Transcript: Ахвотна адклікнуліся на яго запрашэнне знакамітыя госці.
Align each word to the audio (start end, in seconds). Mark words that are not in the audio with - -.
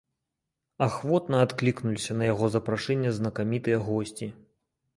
Ахвотна 0.85 1.41
адклікнуліся 1.49 2.17
на 2.21 2.31
яго 2.33 2.45
запрашэнне 2.55 3.15
знакамітыя 3.21 3.77
госці. 3.91 4.33